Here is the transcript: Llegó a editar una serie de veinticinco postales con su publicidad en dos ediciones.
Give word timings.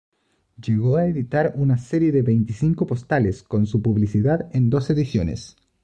Llegó 0.59 0.95
a 0.97 1.05
editar 1.05 1.53
una 1.57 1.77
serie 1.77 2.11
de 2.11 2.23
veinticinco 2.23 2.87
postales 2.87 3.43
con 3.43 3.67
su 3.67 3.83
publicidad 3.83 4.49
en 4.51 4.71
dos 4.71 4.89
ediciones. 4.89 5.57